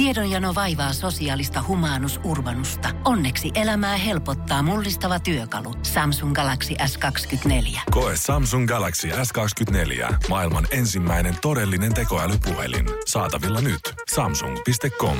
[0.00, 2.88] Tiedonjano vaivaa sosiaalista humanus urbanusta.
[3.04, 5.74] Onneksi elämää helpottaa mullistava työkalu.
[5.82, 7.80] Samsung Galaxy S24.
[7.90, 10.14] Koe Samsung Galaxy S24.
[10.28, 12.86] Maailman ensimmäinen todellinen tekoälypuhelin.
[13.06, 13.80] Saatavilla nyt.
[14.14, 15.16] Samsung.com.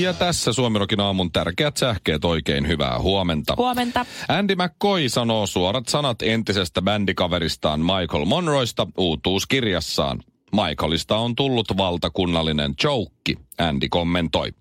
[0.00, 3.54] Ja tässä Suomirokin aamun tärkeät sähkeet oikein hyvää huomenta.
[3.56, 4.06] Huomenta.
[4.28, 10.20] Andy McCoy sanoo suorat sanat entisestä bändikaveristaan Michael Monroista uutuuskirjassaan.
[10.52, 14.52] Michaelista on tullut valtakunnallinen joukki, Andy kommentoi.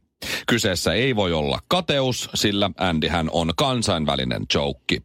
[0.47, 5.01] Kyseessä ei voi olla kateus, sillä Andyhän on kansainvälinen joukki.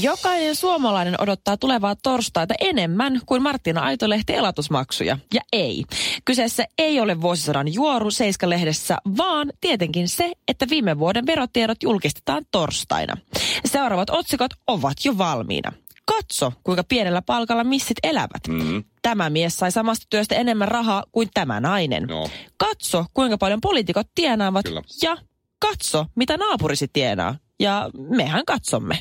[0.00, 5.18] Jokainen suomalainen odottaa tulevaa torstaita enemmän kuin Martina Aitolehti elatusmaksuja.
[5.34, 5.84] Ja ei.
[6.24, 13.16] Kyseessä ei ole vuosisadan juoru Seiska-lehdessä, vaan tietenkin se, että viime vuoden verotiedot julkistetaan torstaina.
[13.64, 15.72] Seuraavat otsikot ovat jo valmiina.
[16.06, 18.48] Katso, kuinka pienellä palkalla missit elävät.
[18.48, 18.84] Mm.
[19.02, 22.02] Tämä mies sai samasta työstä enemmän rahaa kuin tämä nainen.
[22.02, 22.28] No.
[22.56, 24.64] Katso, kuinka paljon poliitikot tienaavat.
[24.64, 24.82] Kyllä.
[25.02, 25.16] Ja
[25.58, 27.36] katso, mitä naapurisi tienaa.
[27.60, 28.98] Ja mehän katsomme.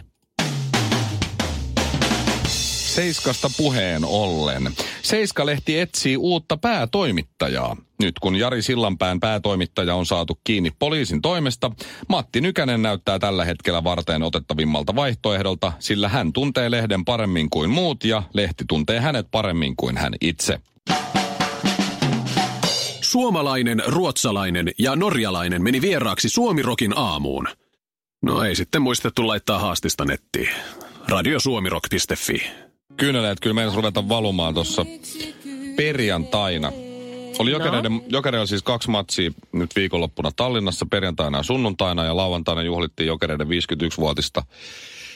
[2.95, 4.73] Seiskasta puheen ollen.
[5.01, 7.77] Seiska-lehti etsii uutta päätoimittajaa.
[8.01, 11.71] Nyt kun Jari Sillanpään päätoimittaja on saatu kiinni poliisin toimesta,
[12.09, 18.03] Matti Nykänen näyttää tällä hetkellä varteen otettavimmalta vaihtoehdolta, sillä hän tuntee lehden paremmin kuin muut
[18.03, 20.59] ja lehti tuntee hänet paremmin kuin hän itse.
[23.01, 27.47] Suomalainen, ruotsalainen ja norjalainen meni vieraaksi Suomirokin aamuun.
[28.21, 30.49] No ei sitten muistettu laittaa haastista nettiin.
[31.07, 32.43] Radiosuomirok.fi.
[32.97, 34.85] Kyyneleet kyllä meidän ruveta valumaan tuossa
[35.75, 36.71] perjantaina.
[37.39, 43.07] Oli jokereiden, jokereilla siis kaksi matsia nyt viikonloppuna Tallinnassa perjantaina ja sunnuntaina ja lauantaina juhlittiin
[43.07, 44.43] jokereiden 51-vuotista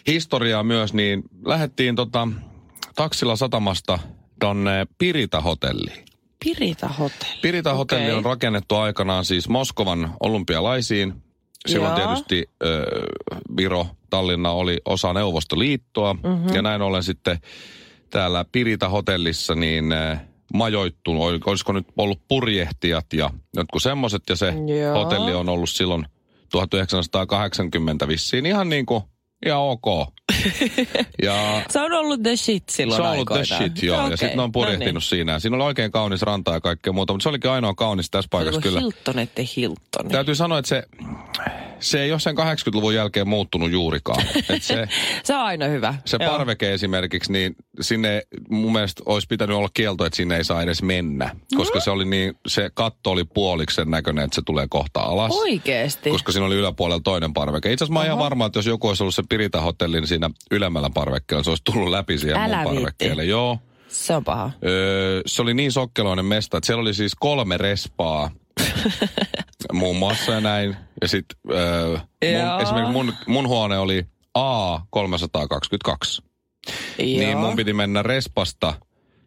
[0.08, 2.28] historiaa myös, niin lähdettiin tota,
[2.96, 4.00] taksilla satamasta
[4.40, 6.06] tonne Pirita-hotelliin.
[6.46, 7.42] Pirita Hotelli.
[7.42, 8.18] Pirita-hotelli Okei.
[8.18, 11.14] on rakennettu aikanaan siis Moskovan olympialaisiin.
[11.68, 12.08] Silloin Joo.
[12.08, 12.86] tietysti ö,
[13.58, 16.14] Viro, Tallinna oli osa Neuvostoliittoa.
[16.14, 16.28] Mhm.
[16.28, 16.56] Mm-hmm.
[16.56, 17.38] Ja näin ollen sitten
[18.10, 20.18] täällä Pirita-hotellissa niin ö,
[20.54, 24.24] majoittunut, ol- olisiko nyt ollut purjehtijat ja jotkut semmoiset.
[24.30, 25.04] Ja se Joo.
[25.04, 26.06] hotelli on ollut silloin
[26.52, 29.04] 1980 vissiin ihan niin kuin,
[29.46, 29.86] ihan ok.
[31.24, 31.34] ja
[31.70, 33.72] Se on ollut the shit silloin se on ollut the aikoinaan.
[33.72, 33.98] shit, joo.
[34.00, 35.32] Okei, Ja sitten ne on purjehtinut no siinä.
[35.32, 38.26] Ja Siinä oli oikein kaunis ranta ja kaikkea muuta, mutta se olikin ainoa kaunis tässä
[38.26, 38.30] niin.
[38.30, 38.80] paikassa kyllä.
[38.80, 40.10] Hilton, ette Hilton.
[40.12, 40.84] Täytyy sanoa, että se,
[41.86, 44.26] se ei ole sen 80-luvun jälkeen muuttunut juurikaan.
[44.50, 44.88] Et se,
[45.24, 45.96] Se on aina hyvä.
[46.06, 46.32] se Joo.
[46.32, 50.82] parveke esimerkiksi, niin sinne mun mielestä olisi pitänyt olla kielto, että sinne ei saa edes
[50.82, 51.36] mennä.
[51.56, 55.32] Koska se oli niin, se katto oli puoliksi sen näköinen, että se tulee kohta alas.
[55.32, 56.10] Oikeesti?
[56.10, 57.72] Koska siinä oli yläpuolella toinen parveke.
[57.72, 60.30] Itse asiassa mä oon ihan varma, että jos joku olisi ollut se Pirita-hotelli, niin siinä
[60.52, 62.76] ylemmällä parvekkeella se olisi tullut läpi siihen Älä mun viitti.
[62.76, 63.26] parvekkeelle.
[63.26, 63.60] Joo.
[63.88, 64.52] Se on paha.
[64.66, 68.32] Öö, se oli niin sokkeloinen mesta, että siellä oli siis kolme respaa
[69.74, 70.78] muun muassa ja näin.
[71.02, 71.98] Ja sitten öö,
[72.34, 72.52] Joo.
[72.52, 74.06] mun, esimerkiksi mun, mun huone oli
[74.38, 76.26] A322.
[76.98, 78.74] Niin mun piti mennä respasta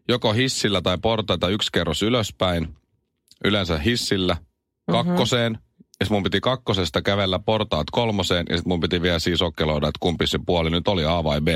[0.08, 2.68] joko hissillä tai portaita yksi kerros ylöspäin,
[3.44, 4.92] yleensä hissillä, Mhm.
[4.92, 5.58] kakkoseen.
[6.00, 9.88] Ja sit mun piti kakkosesta kävellä portaat kolmoseen ja sitten mun piti vielä siis okkeloida,
[9.88, 11.48] että kumpi se puoli nyt oli A vai B.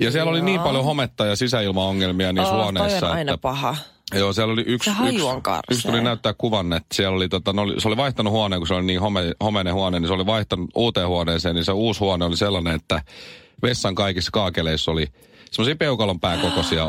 [0.00, 3.42] Ja siellä oli niin paljon hometta ja sisäilmaongelmia niissä Oh, huoneissa, toi on aina että
[3.42, 3.76] paha.
[4.14, 5.26] Joo, siellä oli yksi, Se yksi,
[5.70, 8.74] yksi tuli näyttää kuvan, että siellä oli, tota, oli, se oli vaihtanut huoneen, kun se
[8.74, 12.24] oli niin home, homeinen huone, niin se oli vaihtanut uuteen huoneeseen, niin se uusi huone
[12.24, 13.02] oli sellainen, että
[13.62, 15.06] vessan kaikissa kaakeleissa oli
[15.50, 16.84] semmoisia peukalon pääkokoisia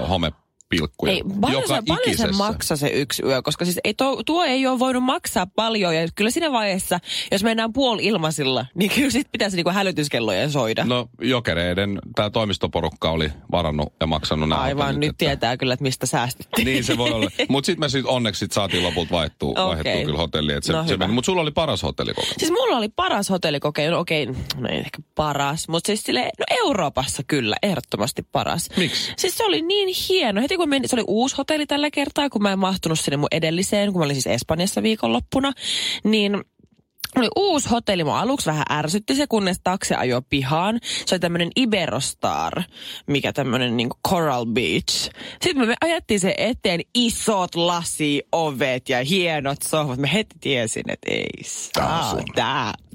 [0.72, 1.14] homepilkkuja.
[1.14, 4.44] Ei, paljon, joka se, paljon se maksaa se yksi yö, koska siis ei tuo, tuo
[4.44, 5.96] ei ole voinut maksaa paljon.
[5.96, 7.00] Ja kyllä siinä vaiheessa,
[7.32, 10.86] jos mennään puoli ilmasilla, niin kyllä sit pitäisi niinku hälytyskellojen soida.
[10.86, 15.84] No jokereiden, tämä toimistoporukka oli varannut ja maksanut nämä Aivan, nyt että- tietää kyllä, että
[15.84, 16.66] mistä säästettiin.
[16.66, 17.30] Niin se voi olla.
[17.50, 19.66] Mutta sitten me sit onneksi sit saatiin lopulta vaihtua, Okei.
[19.66, 20.64] vaihdettua kyllä hotelliin.
[20.64, 20.98] Se, No se.
[21.08, 22.36] Mutta sulla oli paras hotellikokemus.
[22.38, 26.46] Siis mulla oli paras hotellikokeilu, no okei, no ei ehkä paras, mutta siis sille, no
[26.66, 28.70] Euroopassa kyllä, ehdottomasti paras.
[28.78, 29.14] Miksi?
[29.18, 30.42] Siis se oli niin hieno.
[30.42, 33.28] Heti kun menin, se oli uusi hotelli tällä kertaa, kun mä en mahtunut sinne mun
[33.32, 35.54] edelliseen, kun mä olin siis Espanjassa viikonloppuna,
[36.04, 36.42] niin
[37.16, 38.04] oli uusi hotelli.
[38.04, 40.80] Mua aluksi vähän ärsytti se, kunnes taksi ajoi pihaan.
[41.06, 42.64] Se oli tämmöinen Iberostar,
[43.08, 45.10] mikä tämmöinen niin Coral Beach.
[45.42, 50.00] Sitten me ajettiin se eteen isot lasiovet ja hienot sohvat.
[50.00, 52.87] Me heti tiesin, että ei saa, tää, tää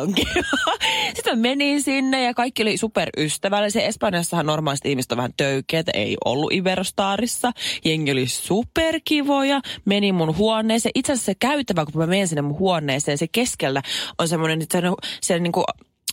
[0.00, 0.76] on kiva.
[1.14, 3.82] Sitten menin sinne ja kaikki oli superystävällisiä.
[3.82, 7.52] Espanjassahan normaalisti ihmiset on vähän töykeitä, ei ollut Iberostarissa.
[7.84, 9.60] Jengi oli superkivoja.
[9.84, 10.92] Menin mun huoneeseen.
[10.94, 13.82] Itse asiassa se käytävä, kun mä menen sinne mun huoneeseen, se keskellä
[14.18, 14.86] on semmoinen, että se,
[15.20, 15.64] se niinku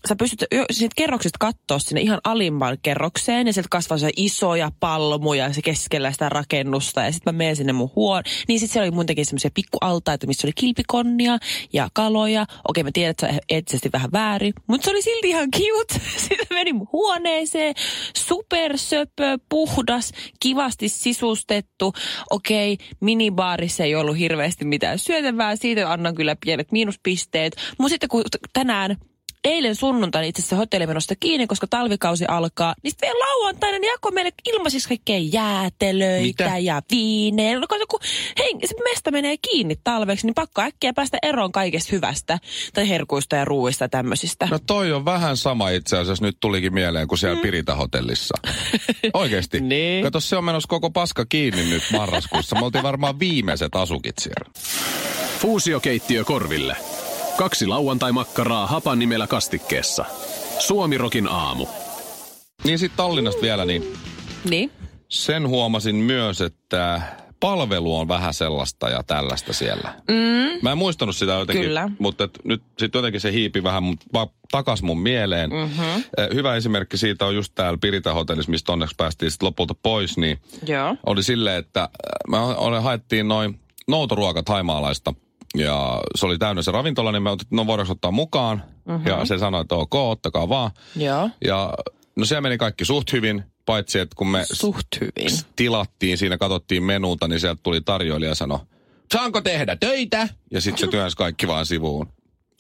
[0.07, 5.53] sä pystyt siitä kerroksista katsoa sinne ihan alimman kerrokseen ja sieltä kasvaa se isoja palmuja
[5.53, 8.23] se keskellä sitä rakennusta ja sitten mä menen sinne mun huon.
[8.47, 11.37] Niin sitten siellä oli muutenkin semmoisia pikkualtaita, missä oli kilpikonnia
[11.73, 12.45] ja kaloja.
[12.69, 16.01] Okei, mä tiedän, että se on eettisesti vähän väärin, mutta se oli silti ihan cute.
[16.29, 17.75] Sitten menin mun huoneeseen,
[18.17, 21.93] supersöpö, puhdas, kivasti sisustettu.
[22.29, 27.55] Okei, minibaarissa ei ollut hirveästi mitään syötävää, siitä annan kyllä pienet miinuspisteet.
[27.77, 28.23] Mutta sitten kun
[28.53, 28.97] tänään
[29.43, 32.75] eilen sunnuntaina itse asiassa hotellimenosta kiinni, koska talvikausi alkaa.
[32.83, 36.57] Niin sitten vielä lauantaina ne jakoi meille ilmaisiksi kaikkea jäätelöitä Mitä?
[36.57, 37.59] ja viinejä.
[37.59, 37.99] No, kun
[38.39, 42.39] hei, se mesta menee kiinni talveksi, niin pakko äkkiä päästä eroon kaikesta hyvästä.
[42.73, 44.47] Tai herkuista ja ruuista ja tämmöisistä.
[44.51, 47.41] No toi on vähän sama itse asiassa, nyt tulikin mieleen kuin siellä mm.
[47.41, 48.37] Pirita-hotellissa.
[49.13, 49.63] Oikeesti.
[49.73, 50.03] Niin.
[50.03, 52.55] Kato, se on menossa koko paska kiinni nyt marraskuussa.
[52.55, 54.51] Me oltiin varmaan viimeiset asukit siellä.
[55.39, 56.77] Fuusiokeittiö korville.
[57.37, 60.05] Kaksi lauantai-makkaraa hapan nimellä kastikkeessa.
[60.59, 61.67] Suomirokin aamu.
[62.63, 63.93] Niin sitten Tallinnasta vielä, niin
[64.49, 64.71] Niin.
[65.09, 67.01] sen huomasin myös, että
[67.39, 69.93] palvelu on vähän sellaista ja tällaista siellä.
[70.07, 70.59] Mm.
[70.61, 71.89] Mä en muistanut sitä jotenkin, Kyllä.
[71.99, 75.49] mutta et nyt sitten jotenkin se hiipi vähän mut va- takas mun mieleen.
[75.49, 76.03] Mm-hmm.
[76.33, 80.37] Hyvä esimerkki siitä on just täällä Pirita-hotellissa, mistä onneksi päästiin sitten lopulta pois, niin
[80.67, 80.95] Joo.
[81.05, 81.89] oli silleen, että äh,
[82.27, 85.13] me ole, haettiin noin noutoruokat haimaalaista
[85.57, 88.63] ja se oli täynnä se ravintola, niin me otettiin, no voidaanko ottaa mukaan?
[88.85, 89.07] Mm-hmm.
[89.07, 90.71] Ja se sanoi, että ok, ottakaa vaan.
[90.95, 91.29] Joo.
[91.45, 91.73] Ja
[92.15, 95.39] no se meni kaikki suht hyvin, paitsi että kun me Suht hyvin.
[95.55, 98.59] tilattiin, siinä katsottiin menuta, niin sieltä tuli tarjoilija ja sanoi,
[99.13, 100.27] saanko tehdä töitä?
[100.51, 102.07] Ja sitten se työnsi kaikki vaan sivuun.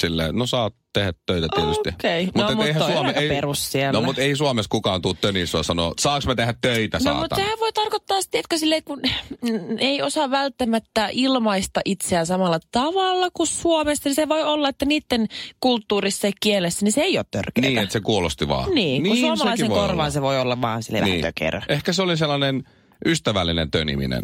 [0.01, 1.89] Silleen, no saat tehdä töitä tietysti.
[1.89, 2.29] Okei.
[2.35, 3.91] No, et mutta eihän on aika perus siellä.
[3.91, 7.21] No mutta ei Suomessa kukaan tuu tönissä ja sanoo, saaks mä tehdä töitä, No saatana?
[7.21, 9.01] mutta sehän voi tarkoittaa sitten, että silleen, kun
[9.79, 15.27] ei osaa välttämättä ilmaista itseään samalla tavalla kuin Suomessa, niin se voi olla, että niiden
[15.59, 17.67] kulttuurissa ja kielessä, niin se ei ole törkeää.
[17.67, 18.75] Niin, että se kuulosti vaan.
[18.75, 20.09] Niin, kun sekin suomalaisen voi korvaan olla.
[20.09, 21.25] se voi olla vaan silleen niin.
[21.41, 21.63] vähän.
[21.69, 22.63] Ehkä se oli sellainen
[23.05, 24.23] ystävällinen töniminen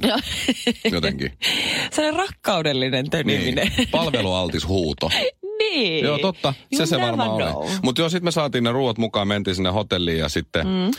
[0.92, 1.32] jotenkin.
[1.94, 3.72] Sellainen rakkaudellinen töniminen.
[3.78, 3.88] Niin.
[3.92, 5.10] Palvelualtis huuto.
[5.74, 6.06] niin.
[6.06, 6.54] Joo, totta.
[6.72, 7.56] You Se se varmaan know.
[7.56, 7.70] oli.
[7.84, 10.86] Mutta joo, sitten me saatiin ne ruuat mukaan, mentiin sinne hotelliin ja sitten mm.
[10.86, 10.92] äh,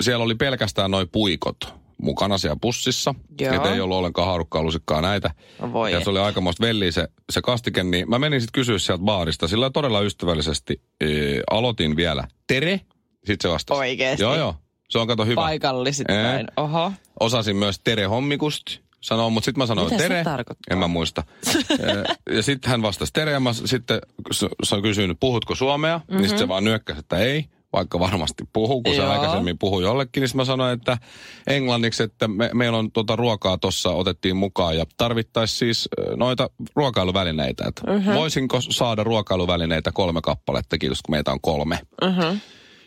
[0.00, 1.56] siellä oli pelkästään noin puikot
[2.02, 3.14] mukana siellä pussissa.
[3.40, 3.54] Joo.
[3.54, 5.30] Et ei ollut ollenkaan haarukkaa lusikkaa näitä.
[5.60, 8.78] No voi ja se oli aikamoista velliä se, se kastike, niin mä menin sitten kysyä
[8.78, 9.48] sieltä baarista.
[9.48, 11.08] Sillä todella ystävällisesti äh,
[11.50, 12.24] aloitin vielä.
[12.46, 12.80] Tere?
[13.26, 13.78] Sitten se vastasi.
[13.78, 14.22] Oikeesti?
[14.22, 14.54] Joo, joo.
[14.88, 15.40] Se on kato hyvä.
[15.40, 16.22] Paikalliset Ee.
[16.22, 16.46] näin.
[16.56, 16.92] Oho.
[17.20, 18.66] Osasin myös Tere Hommikust
[19.00, 20.24] sanoa, mutta sitten mä sanoin Mitä se Tere.
[20.70, 21.22] En mä muista.
[21.70, 24.00] Eh, ja sitten hän vastasi Tere ja mä sitten
[24.32, 25.98] s- s- kysyin, puhutko suomea?
[25.98, 26.16] Mm-hmm.
[26.16, 30.20] Niin sitten se vaan nyökkäsi, että ei, vaikka varmasti puhuu, kun se aikaisemmin puhui jollekin.
[30.20, 30.98] Niin mä sanoin, että
[31.46, 37.64] englanniksi, että me, meillä on tuota ruokaa tuossa otettiin mukaan ja tarvittaisiin siis noita ruokailuvälineitä.
[37.68, 38.14] Että mm-hmm.
[38.14, 41.78] Voisinko saada ruokailuvälineitä kolme kappaletta, kiitos kun meitä on kolme.
[42.02, 42.40] Mm-hmm.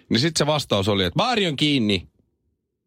[0.10, 2.08] Niin sitten se vastaus oli, että baari on kiinni.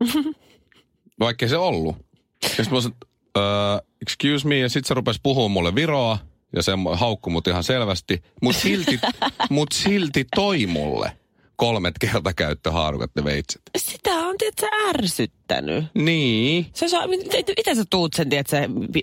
[1.21, 1.97] Vaikkei se ollut.
[2.43, 2.97] Ja sitten mä sanoin,
[3.37, 6.19] uh, excuse me, ja sitten se rupesi puhumaan mulle viroa,
[6.57, 8.23] ja se haukkui mut ihan selvästi.
[8.43, 9.01] Mutta silti,
[9.51, 11.13] mut silti toi mulle
[11.57, 13.63] kolmet kertakäyttöhaarukat ja veitset.
[13.77, 15.85] Sitä on, tiedätkö, ärsyttänyt.
[15.95, 16.67] Niin.
[16.73, 17.07] Se saa,
[17.57, 18.57] miten sä tuut sen, tiedätkö,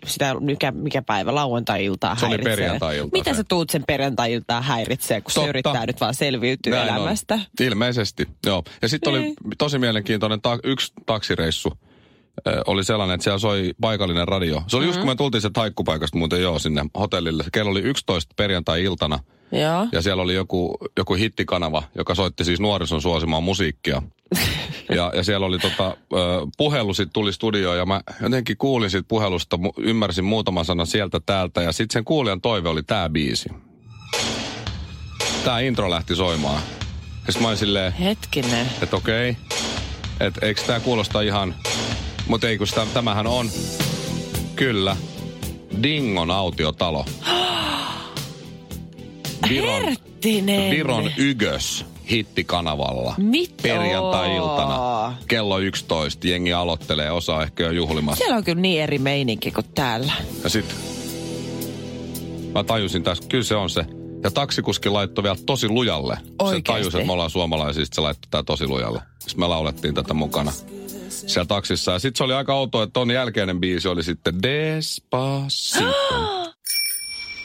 [0.08, 2.56] sitä, mikä, mikä päivä, lauantai-iltaa Se oli häiritsee?
[2.56, 3.38] perjantai-ilta Miten se.
[3.38, 5.46] sä tuut sen perjantai-iltaa häiritsee, kun Totta.
[5.46, 6.96] se yrittää nyt vaan selviytyä Näin on.
[6.98, 7.40] elämästä?
[7.62, 8.64] Ilmeisesti, joo.
[8.82, 9.36] Ja sitten oli Niin.
[9.58, 11.74] tosi mielenkiintoinen ta- yksi taksireissu.
[12.68, 14.64] Oli sellainen, että siellä soi paikallinen radio.
[14.68, 14.90] Se oli mm-hmm.
[14.90, 17.44] just kun me tultiin se taikkupaikasta muuten joo sinne hotellille.
[17.52, 19.20] Kello oli 11 perjantai-iltana.
[19.52, 19.88] Joo.
[19.92, 24.02] Ja siellä oli joku, joku hittikanava, joka soitti siis nuorison suosimaa musiikkia.
[24.90, 25.98] Ja, ja siellä oli tota,
[26.58, 31.62] puhelu sit tuli studioon ja mä jotenkin kuulin siitä puhelusta, ymmärsin muutaman sanan sieltä täältä.
[31.62, 33.50] Ja sitten sen kuulijan toive oli tää biisi.
[35.44, 36.62] Tää intro lähti soimaan.
[37.28, 38.68] Ja sit mä olin silleen, Hetkinen.
[38.82, 39.38] että okei,
[40.20, 41.56] että eikö tää kuulosta ihan,
[42.28, 43.50] mutta ei kun sitä, tämähän on,
[44.56, 44.98] kyllä,
[45.84, 47.06] Dingon autiotalo.
[49.50, 50.72] Viron, Herttinen.
[50.72, 53.16] Viron Ygös hittikanavalla.
[53.18, 53.64] Mitä?
[53.64, 56.28] Perjantai-iltana kello 11.
[56.28, 58.18] Jengi aloittelee, osa ehkä jo juhlimassa.
[58.18, 60.14] Siellä on kyllä niin eri meininki kuin täällä.
[60.44, 60.76] Ja sit
[62.54, 63.86] mä tajusin tässä, kyllä se on se.
[64.24, 66.16] Ja taksikuski laittoi vielä tosi lujalle.
[66.16, 66.64] Se Oikeesti?
[66.64, 69.02] tajusi, että me ollaan suomalaisia, sit se laittoi tää tosi lujalle.
[69.20, 70.52] Sitten me laulettiin tätä mukana
[71.28, 71.92] siellä taksissa.
[71.92, 75.94] Ja sitten se oli aika outoa, että ton jälkeinen biisi oli sitten Despacito.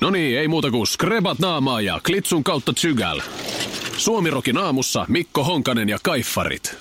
[0.01, 3.21] No niin, ei muuta kuin skrebat naamaa ja klitsun kautta tsygäl.
[3.97, 6.79] Suomirokin aamussa Mikko Honkanen ja Kaiffarit.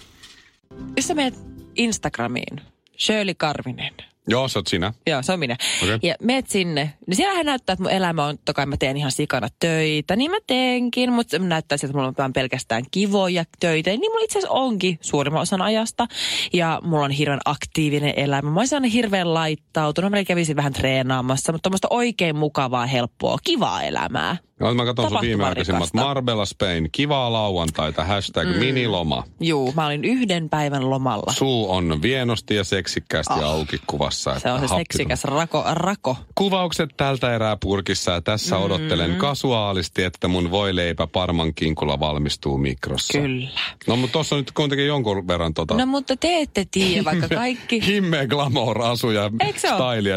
[0.98, 1.34] Jos sä menet
[1.76, 2.62] Instagramiin,
[3.00, 3.94] Shirley Karvinen,
[4.28, 4.94] Joo, se oot sinä.
[5.08, 5.58] Joo, se on minä.
[5.84, 6.00] Okei.
[6.04, 6.94] Ja meet sinne.
[7.08, 10.16] Niin siellähän näyttää, että mun elämä on, totta kai mä teen ihan sikana töitä.
[10.16, 13.90] Niin mä teenkin, mutta näyttää siltä, että mulla on pelkästään kivoja töitä.
[13.90, 16.08] Niin mulla itse asiassa onkin suurimman osan ajasta.
[16.54, 18.52] Ja mulla on hirveän aktiivinen elämä.
[18.52, 20.12] Mä aina hirveän laittautunut.
[20.12, 24.38] Mä kävisin vähän treenaamassa, mutta tuommoista oikein mukavaa, helppoa, kivaa elämää.
[24.60, 25.90] No, mä katson sun viimeaikaisimmat.
[25.94, 28.56] Marbella Spain, kivaa lauantaita, hashtag mm.
[28.56, 29.24] miniloma.
[29.40, 31.34] Juu, mä olin yhden päivän lomalla.
[31.34, 33.44] Suu on vienosti ja seksikkäästi oh.
[33.44, 34.40] auki kuvassa.
[34.40, 36.18] Se on se seksikäs rako, rako.
[36.36, 38.64] Kuvaukset tältä erää purkissa ja tässä mm.
[38.64, 43.20] odottelen kasuaalisti, että mun voileipä parman kinkulla valmistuu mikrossa.
[43.20, 43.50] Kyllä.
[43.88, 45.74] No mutta tuossa on nyt kuitenkin jonkun verran tota...
[45.74, 47.86] No mutta te ette tiedä, vaikka kaikki...
[47.86, 49.32] Himme glamour asu ja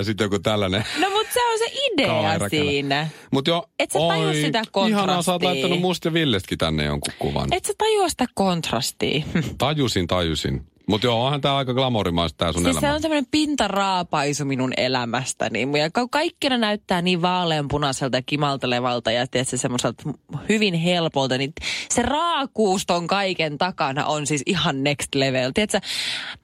[0.05, 0.85] sitten joku tällainen.
[1.01, 3.09] No mutta se on se idea siinä.
[3.33, 3.99] Mut jo, Et sä
[4.33, 5.49] tajua sitä Ihanaa, sä oot kontrastia.
[5.49, 7.53] laittanut musta ja Villestäkin tänne jonkun kuvan.
[7.53, 9.23] Et sä tajua sitä kontrastia.
[9.59, 10.67] Tajusin, tajusin.
[10.87, 12.95] Mutta joo, onhan tää aika glamourimaista tää sun Siis se elämä.
[12.95, 15.69] on tämmöinen pintaraapaisu minun elämästäni.
[15.79, 20.03] Ja ka- kaikkina näyttää niin vaaleanpunaiselta ja kimaltelevalta ja tietysti semmoiselta
[20.49, 21.39] hyvin helpolta.
[21.39, 21.53] Niin
[21.91, 25.51] se raakuus ton kaiken takana on siis ihan next level.
[25.55, 25.81] Tiedätkö,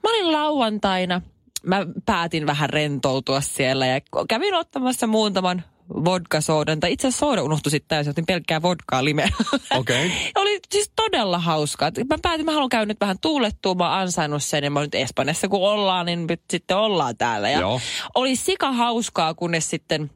[0.03, 1.21] mä olin lauantaina,
[1.63, 6.79] mä päätin vähän rentoutua siellä ja kävin ottamassa muutaman vodka-soodan.
[6.79, 9.29] Tai itse asiassa sooda unohtui sitten täysin, otin pelkkää vodkaa limeä.
[9.71, 10.11] Okei.
[10.35, 11.91] Oli siis todella hauskaa.
[12.09, 14.95] Mä päätin, mä haluan käydä nyt vähän tuulettua, mä oon ansainnut sen ja mä nyt
[14.95, 17.49] Espanjassa kun ollaan, niin nyt sitten ollaan täällä.
[17.49, 17.81] Ja Joo.
[18.15, 20.11] oli sika hauskaa, kunnes sitten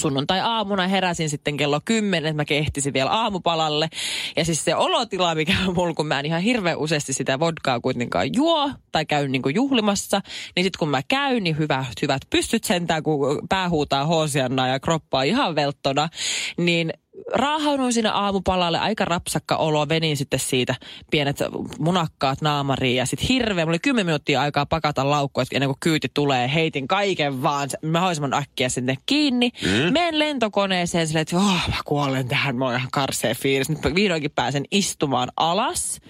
[0.00, 3.88] sunnuntai-aamuna heräsin sitten kello 10, että mä kehtisin vielä aamupalalle.
[4.36, 7.80] Ja siis se olotila, mikä on mulla, kun mä en ihan hirveän useasti sitä vodkaa
[7.80, 10.20] kuitenkaan juo tai käyn niin juhlimassa,
[10.56, 14.80] niin sitten kun mä käyn, niin hyvä, hyvät pystyt sentään, kun pää huutaa hoosianna ja
[14.80, 16.08] kroppaa ihan velttona,
[16.56, 16.92] niin
[17.34, 20.74] raahauduin siinä aamupalalle, aika rapsakka olo, venin sitten siitä
[21.10, 21.38] pienet
[21.78, 25.80] munakkaat naamariin ja sitten hirveä, mulla oli 10 minuuttia aikaa pakata laukkua, että ennen kuin
[25.80, 29.50] kyyti tulee, heitin kaiken vaan se- mahdollisimman äkkiä sinne kiinni.
[29.62, 29.92] Mm.
[29.92, 33.68] Menen lentokoneeseen silleen, että oh, mä kuolen tähän, mä oon ihan karsea fiilis.
[33.68, 36.00] Nyt mä vihdoinkin pääsen istumaan alas.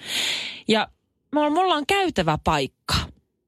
[0.69, 0.89] Ja
[1.35, 2.95] mulla on käytävä paikka.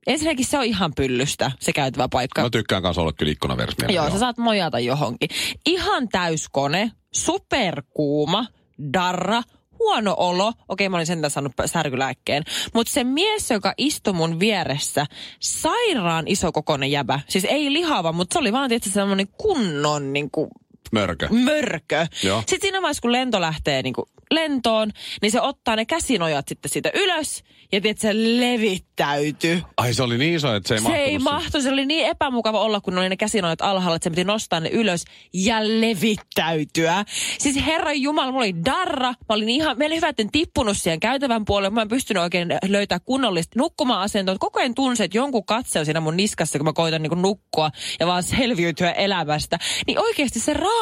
[0.08, 2.42] Ensinnäkin se on ihan pyllystä, se käytävä paikka.
[2.42, 4.00] Mä tykkään kanssa olla kyllä ikkunaversmielellä.
[4.00, 5.28] Joo, sä saat mojata johonkin.
[5.66, 8.46] Ihan täyskone, superkuuma,
[8.92, 9.42] darra,
[9.78, 10.52] huono olo.
[10.68, 12.42] Okei, mä olin sentään saanut särkylääkkeen.
[12.74, 15.06] Mutta se mies, joka istui mun vieressä,
[15.40, 17.20] sairaan iso kokoinen jäbä.
[17.28, 20.50] Siis ei lihava, mutta se oli vaan tietysti semmoinen kunnon niin kuin,
[20.92, 21.28] Mörkö.
[21.30, 22.06] mörkö.
[22.22, 22.40] Joo.
[22.40, 24.90] Sitten siinä vaiheessa, kun lento lähtee niin kuin lentoon,
[25.22, 29.62] niin se ottaa ne käsinojat sitten siitä ylös ja tiedät, se levittäytyy.
[29.76, 31.24] Ai se oli niin iso, että se ei Se mahtunut ei sinne.
[31.24, 34.60] mahtu, se oli niin epämukava olla, kun oli ne käsinojat alhaalla, että se piti nostaa
[34.60, 35.04] ne ylös
[35.34, 37.04] ja levittäytyä.
[37.38, 41.00] Siis herran jumala, mulla oli darra, mä olin ihan, meillä hyvä, että en tippunut siihen
[41.00, 44.36] käytävän puolelle, mä en pystynyt oikein löytää kunnollista nukkuma-asentoa.
[44.38, 47.70] Koko ajan tunsin, että jonkun katse on siinä mun niskassa, kun mä koitan niin nukkua
[48.00, 49.58] ja vaan selviytyä elämästä.
[49.86, 50.77] Niin oikeasti se raakuus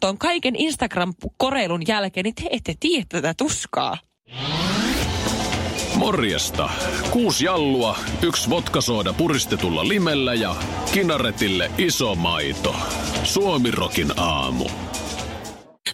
[0.00, 3.98] ton kaiken Instagram-koreilun jälkeen, niin te ette tiedä tätä tuskaa.
[5.96, 6.70] Morjesta.
[7.10, 10.54] Kuusi jallua, yksi vodkasooda puristetulla limellä ja
[10.92, 12.76] kinaretille iso maito.
[13.24, 14.64] Suomirokin aamu.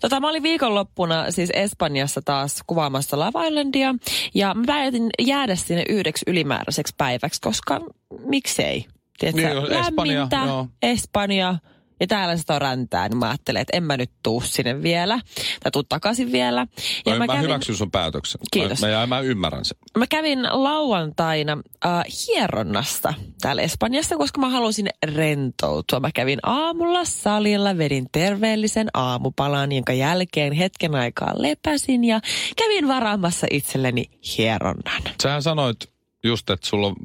[0.01, 3.95] Tota, mä olin viikonloppuna siis Espanjassa taas kuvaamassa Love Islandia.
[4.35, 7.81] Ja mä päätin jäädä sinne yhdeksi ylimääräiseksi päiväksi, koska
[8.27, 8.87] miksei?
[9.19, 10.67] Tiedätkö, Niin, Espanja, joo.
[10.83, 11.55] Espanja.
[12.03, 15.21] Ja täällä sitä on räntää, niin mä ajattelin, että en mä nyt tuu sinne vielä.
[15.63, 16.67] Tai tuu takaisin vielä.
[17.07, 18.41] Ja Ja mä, mä hyväksyn sun päätöksen.
[18.51, 18.81] Kiitos.
[18.81, 19.77] Mä, mä, mä ymmärrän sen.
[19.99, 26.01] Mä kävin lauantaina äh, hieronnasta täällä Espanjassa, koska mä halusin rentoutua.
[26.01, 32.21] Mä kävin aamulla salilla, vedin terveellisen aamupalan, jonka jälkeen hetken aikaa lepäsin ja
[32.57, 34.05] kävin varaamassa itselleni
[34.39, 35.03] hieronnan.
[35.23, 35.77] Sähän sanoit
[36.25, 36.97] just, että sulla on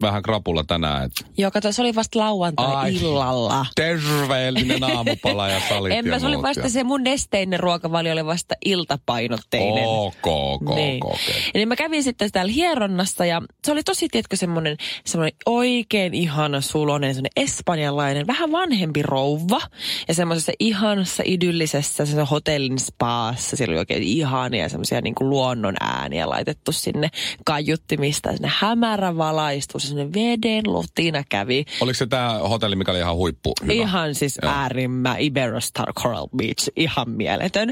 [0.00, 3.66] vähän krapulla tänään, että Joo, kato, se oli vasta lauantai-illalla.
[3.74, 6.70] terveellinen aamupala ja salit En ja mä, se oli vasta ja...
[6.70, 9.84] se mun nesteinen ruokavalio oli vasta iltapainotteinen.
[9.86, 11.04] Ok, ok, Niin.
[11.04, 11.12] ok.
[11.14, 11.34] okei.
[11.46, 16.14] Ja niin mä kävin sitten täällä hieronnassa ja se oli tosi, tiedätkö, semmoinen, semmoinen oikein
[16.14, 19.60] ihana sulonen, semmoinen espanjalainen, vähän vanhempi rouva.
[20.08, 25.74] Ja semmoisessa ihanassa idyllisessä se hotellin spaassa, siellä oli oikein ihania semmoisia niin kuin luonnon
[25.80, 27.08] ääniä laitettu sinne
[27.44, 28.32] kaiuttimista.
[28.32, 31.64] Sinne hämärä valaistus, semmoinen veden lutina kävi.
[31.80, 33.52] Oliko se tämä hotelli, mikä oli ihan huippu?
[33.62, 33.72] Hyvä?
[33.72, 34.52] Ihan siis Joo.
[34.52, 37.70] äärimmä Iberostar Coral Beach, ihan mieletön.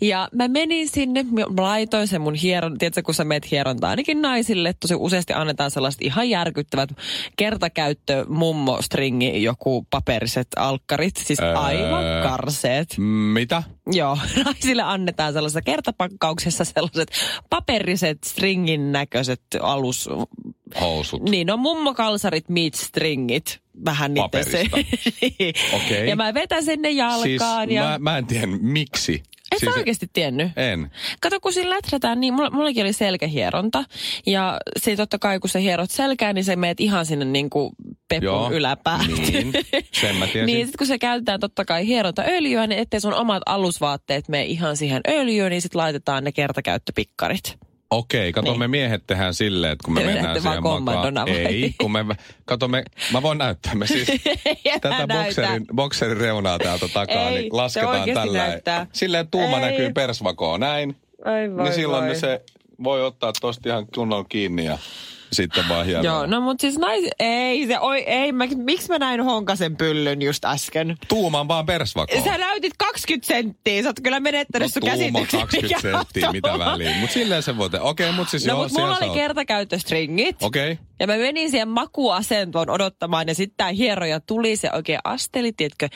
[0.00, 4.22] Ja mä menin sinne, mä laitoin sen mun hieron, tiedätkö kun sä meet hierontaa ainakin
[4.22, 6.90] naisille, tosi useasti annetaan sellaiset ihan järkyttävät
[7.36, 11.58] kertakäyttö mummo stringi, joku paperiset alkkarit, siis Öö.
[11.58, 12.94] aivan karseet.
[13.32, 13.62] Mitä?
[13.92, 17.10] Joo, naisille annetaan sellaisessa kertapakkauksessa sellaiset
[17.50, 20.08] paperiset stringin näköiset alus
[20.80, 21.22] housut.
[21.22, 23.60] Niin, no mummokalsarit meet stringit.
[23.84, 24.64] Vähän niiden se.
[24.74, 25.54] Niin.
[25.76, 26.08] Okei.
[26.08, 27.70] Ja mä vetäsen ne Siis jalkaan.
[27.70, 27.82] ja...
[27.82, 29.22] mä, mä en tiedä miksi.
[29.52, 30.52] Et siis sä oikeasti tiennyt?
[30.56, 30.90] En.
[31.20, 33.84] Kato, kun siinä läträtään, niin mulla, mullakin oli selkähieronta.
[34.26, 37.70] Ja se totta kai, kun sä hierot selkää, niin se meet ihan sinne niin kuin
[38.08, 39.10] pepun Joo, yläpäähän.
[39.14, 39.52] niin.
[39.92, 40.46] Sen mä tiesin.
[40.54, 44.76] niin sit kun se käytetään totta kai hierontaöljyä, niin ettei sun omat alusvaatteet mene ihan
[44.76, 47.58] siihen öljyyn, niin sit laitetaan ne kertakäyttöpikkarit.
[47.90, 48.58] Okei, kato Niin.
[48.58, 51.28] me miehet tehdään silleen, että kun me Te mennään siihen makaan.
[51.28, 52.04] Ei, kun me,
[52.44, 53.74] kato me, mä voin näyttää.
[53.74, 54.06] Me siis
[54.80, 55.14] tätä näytä.
[55.24, 58.38] bokserin, bokserin reunaa täältä takaa, Ei, niin lasketaan tällä.
[58.38, 58.86] näyttää.
[58.92, 59.70] Silleen tuuma Ei.
[59.70, 60.96] näkyy persvakoon, näin.
[61.24, 62.42] Ai niin silloin ne se
[62.84, 64.78] voi ottaa tosta ihan kunnolla kiinni ja
[65.32, 66.04] sitten vaan hieman.
[66.04, 67.04] Joo, no mut siis nais...
[67.18, 70.96] Ei, se, oi, ei, mä, miksi mä näin honkasen pyllyn just äsken?
[71.08, 72.24] Tuuman vaan persvakoon.
[72.24, 75.40] Sä näytit 20 senttiä, sä oot kyllä menettänyt sun No tuuma käsityksen.
[75.40, 76.64] 20 mikä on senttiä, mitä tuuma.
[76.64, 76.94] väliä.
[77.00, 77.68] Mut silleen se voi.
[77.80, 80.42] Okei, mut siis No joo, mut mulla oli kertakäyttöstringit.
[80.42, 80.78] Okei.
[81.00, 85.88] Ja mä menin siihen makuasentoon odottamaan ja sitten tää hieroja tuli, se oikein asteli, tiedätkö,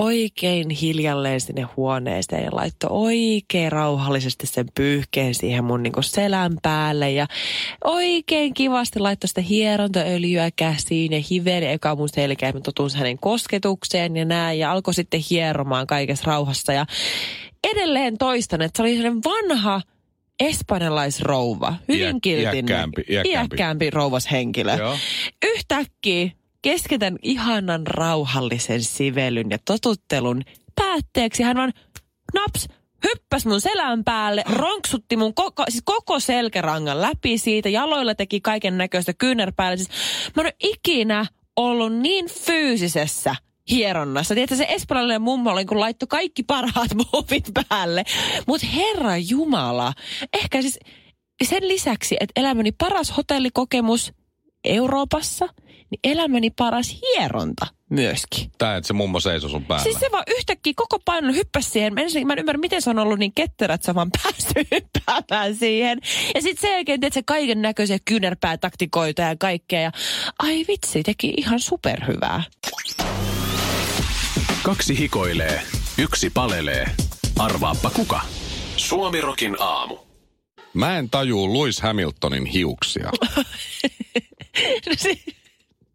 [0.00, 7.10] oikein hiljalleen sinne huoneeseen ja laittoi oikein rauhallisesti sen pyyhkeen siihen mun niinku selän päälle
[7.10, 7.26] ja
[7.84, 14.16] oikein kivasti laittoi sitä hierontaöljyä käsiin ja hiveli eka mun selkeä, mä totun hänen kosketukseen
[14.16, 16.86] ja näin ja alkoi sitten hieromaan kaikessa rauhassa ja
[17.64, 19.80] edelleen toistan, että se oli sellainen vanha
[20.42, 23.30] espanjalaisrouva, hyvin Iä- kiltin, iäkkäämpi- iäkkäämpi.
[23.30, 24.74] iäkkäämpi rouvas henkilö.
[24.74, 24.96] Joo.
[25.46, 26.30] Yhtäkkiä
[26.62, 30.42] keskitän ihanan rauhallisen sivelyn ja totuttelun
[30.74, 31.72] päätteeksi hän vaan
[32.34, 32.68] naps,
[33.04, 38.78] hyppäs mun selän päälle, ronksutti mun koko, siis koko selkärangan läpi siitä, jaloilla teki kaiken
[38.78, 39.76] näköistä kyynärpäälle.
[39.76, 39.88] Siis
[40.36, 43.36] mä en ole ikinä ollut niin fyysisessä
[43.70, 44.34] hieronnassa.
[44.34, 48.04] Tiedätkö, se espanjalainen mummo oli, kun laittoi kaikki parhaat muovit päälle.
[48.46, 49.92] Mutta herra Jumala,
[50.32, 50.78] ehkä siis
[51.44, 54.12] sen lisäksi, että elämäni paras hotellikokemus
[54.64, 55.48] Euroopassa,
[55.90, 58.50] niin elämäni paras hieronta myöskin.
[58.58, 59.82] Tää, että se mummo seisoo sun päällä.
[59.82, 61.94] Siis se vaan yhtäkkiä koko paino hyppäsi siihen.
[61.94, 64.10] Mä Ensinnäkin mä en ymmärrä, miten se on ollut niin ketterä, että se on vaan
[64.22, 65.98] päässyt hyppäämään siihen.
[66.34, 69.80] Ja sitten sen jälkeen teet se kaiken näköisiä kyynärpäätaktikoita ja kaikkea.
[69.80, 69.92] Ja
[70.38, 72.42] ai vitsi, teki ihan superhyvää.
[74.62, 75.62] Kaksi hikoilee,
[75.98, 76.86] yksi palelee.
[77.38, 78.20] Arvaappa kuka?
[78.76, 79.96] Suomirokin aamu.
[80.74, 83.10] Mä en tajuu Lewis Hamiltonin hiuksia.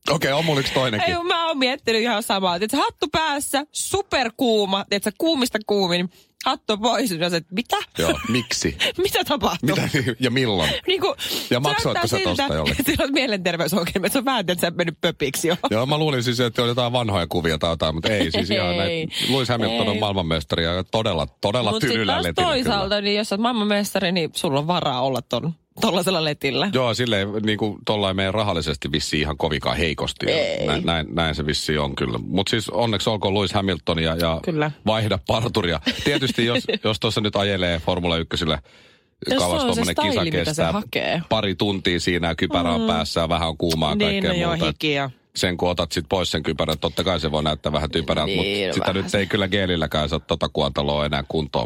[0.09, 1.15] Okei, on mulla yksi toinenkin.
[1.15, 2.55] Ei, mä oon miettinyt ihan samaa.
[2.55, 6.09] Että hattu päässä, superkuuma, että kuumista kuumin,
[6.45, 7.11] hattu pois.
[7.11, 7.77] Ja se, että mitä?
[7.97, 8.77] Joo, miksi?
[9.03, 9.75] mitä tapahtuu?
[9.75, 9.89] Mitä,
[10.19, 10.71] ja milloin?
[10.87, 11.13] Niin kuin,
[11.49, 12.85] Ja maksoitko sä tosta jollekin?
[12.85, 15.55] Sillä on mielenterveysongelmia, se on vähän, että sä mennyt pöpiksi jo.
[15.71, 18.31] Joo, mä luulin siis, että on jotain vanhoja kuvia tai jotain, mutta ei.
[18.31, 19.09] Siis ihan näin.
[19.29, 23.01] Lewis Hamilton on maailmanmestari ja todella, todella Mutta sitten tylyllä letillä toisaalta, kyllä.
[23.01, 26.69] niin jos sä oot maailmanmestari, niin sulla on varaa olla ton, tollasella letillä.
[26.73, 30.25] Joo, silleen niin kuin tollain meidän rahallisesti vissiin ihan kovikaan heikosti.
[30.65, 32.19] Näin, näin, näin se vissi on kyllä.
[32.27, 34.71] Mutta siis onneksi olkoon Lewis Hamilton ja, ja Kyllä.
[34.85, 35.79] vaihda parturia.
[36.03, 38.45] Tietysti jos, jos tuossa nyt ajelee Formula 1
[39.29, 40.73] Jos kauas tuommoinen kisa kestää
[41.29, 44.87] pari tuntia siinä kypärä on päässä ja vähän on kuumaa niin, kaikkea no joo, muuta.
[44.87, 45.09] ja...
[45.35, 48.67] Sen kun otat sit pois sen kypärän, totta kai se voi näyttää vähän typerältä, Niin,
[48.67, 51.65] mutta sitä nyt ei kyllä geelilläkään saa tota kuontaloa enää kuntoon.